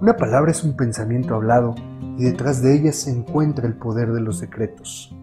Una 0.00 0.16
palabra 0.16 0.50
es 0.50 0.64
un 0.64 0.72
pensamiento 0.72 1.34
hablado 1.34 1.74
y 2.16 2.24
detrás 2.24 2.62
de 2.62 2.74
ella 2.74 2.90
se 2.90 3.10
encuentra 3.10 3.66
el 3.66 3.74
poder 3.74 4.12
de 4.12 4.22
los 4.22 4.38
secretos. 4.38 5.14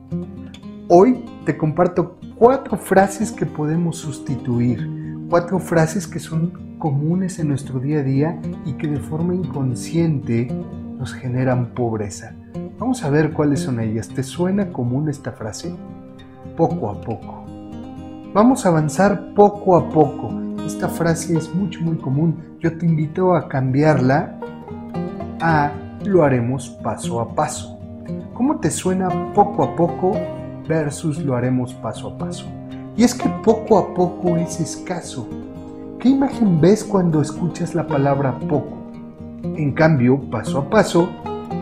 Hoy 0.88 1.26
te 1.48 1.58
comparto 1.58 2.20
cuatro 2.36 2.78
frases 2.78 3.32
que 3.32 3.48
podemos 3.48 3.98
sustituir, 3.98 4.88
cuatro 5.32 5.58
frases 5.58 6.06
que 6.06 6.20
son 6.20 6.78
comunes 6.78 7.40
en 7.40 7.48
nuestro 7.48 7.80
día 7.80 8.02
a 8.02 8.04
día 8.04 8.40
y 8.68 8.74
que 8.74 8.88
de 8.88 9.00
forma 9.00 9.34
inconsciente 9.34 10.46
nos 11.00 11.12
generan 11.12 11.74
pobreza. 11.74 12.36
Vamos 12.78 13.04
a 13.04 13.10
ver 13.10 13.34
cuáles 13.34 13.62
son 13.62 13.80
ellas. 13.80 14.08
¿Te 14.10 14.22
suena 14.22 14.72
común 14.72 15.10
esta 15.10 15.32
frase? 15.32 15.76
Poco 16.56 16.92
a 16.92 17.02
poco. 17.02 17.46
Vamos 18.32 18.64
a 18.64 18.70
avanzar 18.70 19.34
poco 19.34 19.76
a 19.76 19.90
poco. 19.90 20.30
Esta 20.64 20.88
frase 20.88 21.36
es 21.36 21.52
mucho, 21.56 21.82
muy 21.82 21.98
común. 21.98 22.58
Yo 22.60 22.78
te 22.78 22.86
invito 22.86 23.36
a 23.36 23.50
cambiarla 23.50 24.38
a 25.42 25.72
lo 26.06 26.24
haremos 26.24 26.70
paso 26.70 27.20
a 27.20 27.34
paso. 27.34 27.80
¿Cómo 28.34 28.60
te 28.60 28.72
suena 28.72 29.34
poco 29.34 29.64
a 29.64 29.76
poco 29.76 30.14
versus 30.68 31.20
lo 31.20 31.36
haremos 31.36 31.74
paso 31.74 32.10
a 32.10 32.18
paso? 32.18 32.46
Y 32.96 33.04
es 33.04 33.14
que 33.14 33.30
poco 33.44 33.78
a 33.78 33.94
poco 33.94 34.38
es 34.38 34.60
escaso. 34.60 35.28
¿Qué 36.00 36.10
imagen 36.10 36.62
ves 36.62 36.84
cuando 36.84 37.22
escuchas 37.22 37.76
la 37.76 37.86
palabra 37.86 38.38
poco? 38.40 38.78
En 39.44 39.74
cambio, 39.74 40.20
paso 40.30 40.60
a 40.60 40.70
paso 40.70 41.10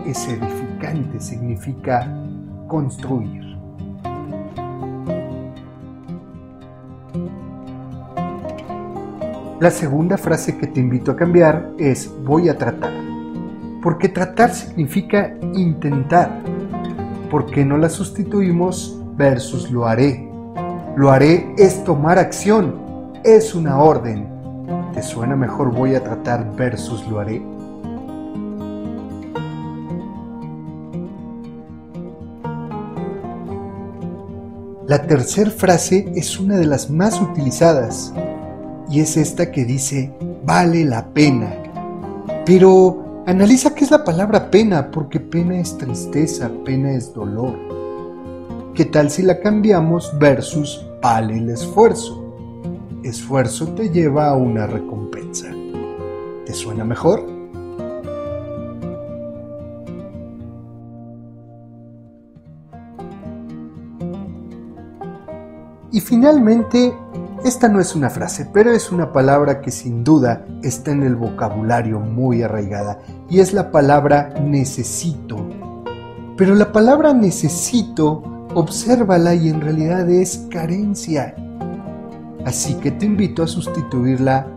es 0.06 0.28
edificante, 0.28 1.20
significa 1.20 2.08
construir. 2.68 3.46
La 9.60 9.72
segunda 9.72 10.18
frase 10.18 10.58
que 10.58 10.68
te 10.68 10.82
invito 10.82 11.12
a 11.12 11.16
cambiar 11.16 11.72
es 11.80 12.12
voy 12.24 12.50
a 12.50 12.58
tratar. 12.58 13.05
Porque 13.86 14.10
tratar 14.10 14.52
significa 14.52 15.36
intentar. 15.54 16.42
¿Por 17.30 17.46
qué 17.46 17.64
no 17.64 17.78
la 17.78 17.88
sustituimos 17.88 19.00
versus 19.16 19.70
lo 19.70 19.86
haré? 19.86 20.28
Lo 20.96 21.12
haré 21.12 21.54
es 21.56 21.84
tomar 21.84 22.18
acción, 22.18 23.14
es 23.24 23.54
una 23.54 23.78
orden. 23.78 24.28
¿Te 24.96 25.04
suena 25.04 25.36
mejor 25.36 25.72
voy 25.72 25.94
a 25.94 26.04
tratar 26.04 26.56
versus 26.56 27.08
lo 27.08 27.20
haré? 27.20 27.44
La 34.88 35.04
tercera 35.06 35.52
frase 35.52 36.12
es 36.16 36.40
una 36.40 36.58
de 36.58 36.66
las 36.66 36.90
más 36.90 37.22
utilizadas 37.22 38.12
y 38.90 39.02
es 39.02 39.16
esta 39.16 39.52
que 39.52 39.64
dice 39.64 40.12
vale 40.44 40.86
la 40.86 41.06
pena. 41.10 41.54
Pero 42.48 43.05
analiza 43.26 43.74
qué 43.74 43.84
es 43.84 43.92
la 43.92 44.04
palabra 44.04 44.52
pena, 44.52 44.92
porque 44.92 45.20
pena 45.20 45.60
es 45.60 45.78
tristeza, 45.78 46.50
pena 46.64 46.92
es 46.92 47.14
dolor. 47.14 47.56
¿Qué 48.74 48.86
tal 48.86 49.10
si 49.10 49.24
la 49.24 49.40
cambiamos 49.40 50.12
versus 50.20 50.86
vale 51.02 51.38
el 51.38 51.50
esfuerzo? 51.50 52.22
Esfuerzo 53.04 53.68
te 53.70 53.90
lleva 53.90 54.30
a 54.30 54.36
una 54.36 54.68
recompensa. 54.68 55.48
¿Te 56.46 56.54
suena 56.54 56.84
mejor? 56.84 57.26
Y 65.92 66.02
finalmente, 66.02 66.94
esta 67.46 67.70
no 67.70 67.80
es 67.80 67.96
una 67.96 68.10
frase, 68.10 68.50
pero 68.52 68.72
es 68.72 68.92
una 68.92 69.14
palabra 69.14 69.62
que 69.62 69.72
sin 69.72 70.04
duda 70.04 70.46
está 70.64 70.92
en 70.92 71.04
el 71.04 71.16
vocabulario 71.16 72.00
muy 72.00 72.42
arraigada, 72.42 73.00
y 73.30 73.40
es 73.40 73.54
la 73.54 73.72
palabra 73.72 74.34
necesito. 74.42 75.38
Pero 76.38 76.56
la 76.56 76.72
palabra 76.72 77.14
necesito, 77.14 78.24
obsérvala 78.54 79.36
y 79.36 79.50
en 79.50 79.62
realidad 79.62 80.10
es 80.10 80.48
carencia. 80.50 81.36
Así 82.46 82.74
que 82.76 82.92
te 82.92 83.06
invito 83.06 83.44
a 83.44 83.48
sustituirla 83.48 84.48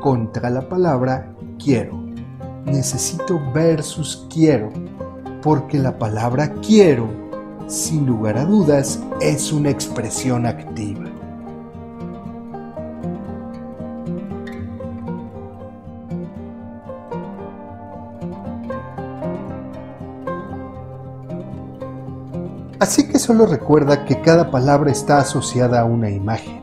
contra 0.00 0.50
la 0.50 0.68
palabra 0.68 1.32
quiero. 1.62 2.02
Necesito 2.64 3.40
versus 3.52 4.26
quiero, 4.32 4.70
porque 5.42 5.78
la 5.78 5.98
palabra 5.98 6.52
quiero 6.66 7.22
sin 7.72 8.06
lugar 8.06 8.36
a 8.36 8.44
dudas, 8.44 9.00
es 9.20 9.50
una 9.50 9.70
expresión 9.70 10.46
activa. 10.46 11.01
Así 22.82 23.06
que 23.06 23.20
solo 23.20 23.46
recuerda 23.46 24.04
que 24.04 24.20
cada 24.22 24.50
palabra 24.50 24.90
está 24.90 25.18
asociada 25.18 25.80
a 25.80 25.84
una 25.84 26.10
imagen. 26.10 26.60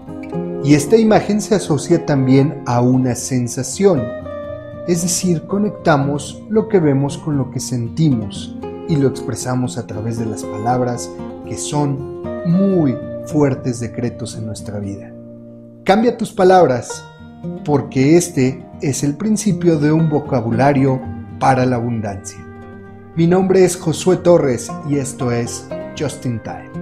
Y 0.65 0.73
esta 0.73 0.97
imagen 0.97 1.39
se 1.39 1.55
asocia 1.55 2.05
también 2.05 2.61
a 2.65 2.81
una 2.81 3.15
sensación. 3.15 4.03
Es 4.85 5.01
decir, 5.01 5.43
conectamos 5.43 6.43
lo 6.49 6.67
que 6.67 6.81
vemos 6.81 7.17
con 7.17 7.37
lo 7.37 7.49
que 7.51 7.61
sentimos 7.61 8.53
y 8.89 8.97
lo 8.97 9.07
expresamos 9.07 9.77
a 9.77 9.87
través 9.87 10.19
de 10.19 10.25
las 10.25 10.43
palabras 10.43 11.09
que 11.47 11.55
son 11.55 12.21
muy 12.45 12.97
fuertes 13.27 13.79
decretos 13.79 14.35
en 14.35 14.45
nuestra 14.45 14.77
vida. 14.77 15.13
Cambia 15.85 16.17
tus 16.17 16.33
palabras 16.33 17.01
porque 17.63 18.17
este 18.17 18.61
es 18.81 19.05
el 19.05 19.15
principio 19.15 19.79
de 19.79 19.93
un 19.93 20.09
vocabulario 20.09 20.99
para 21.39 21.65
la 21.65 21.77
abundancia. 21.77 22.45
Mi 23.15 23.25
nombre 23.25 23.63
es 23.63 23.77
Josué 23.77 24.17
Torres 24.17 24.69
y 24.89 24.97
esto 24.97 25.31
es 25.31 25.65
Just 25.99 26.25
in 26.25 26.39
Time. 26.39 26.78